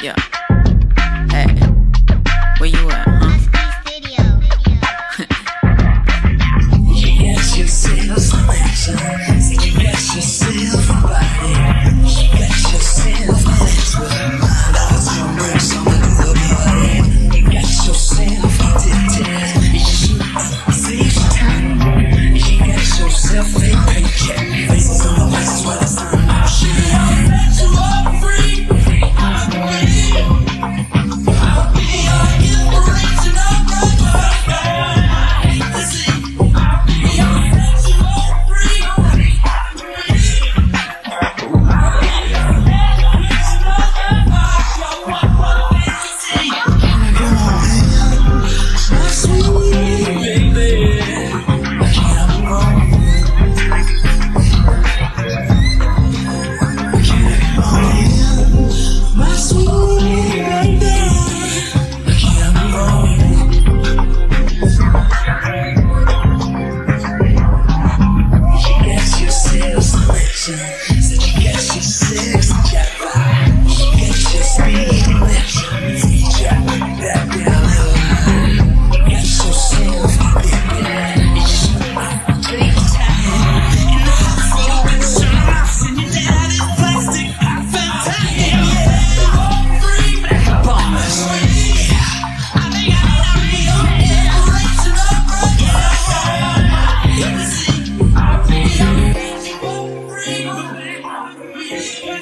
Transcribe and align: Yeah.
Yeah. 0.00 0.37